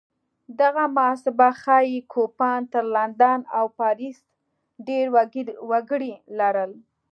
[0.61, 4.17] دغه محاسبه ښيي کوپان تر لندن او پاریس
[4.87, 5.05] ډېر
[5.69, 6.71] وګړي لرل